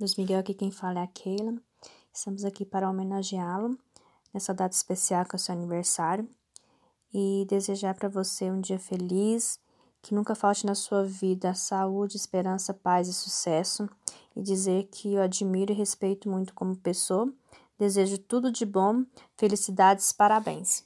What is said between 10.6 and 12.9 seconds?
na sua vida saúde, esperança,